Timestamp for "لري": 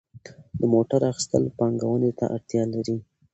2.73-2.95